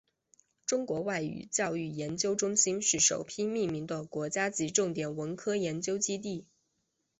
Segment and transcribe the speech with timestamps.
[0.65, 6.47] 中国外语教育研究中心是首批命名的国家级重点文科研究基地。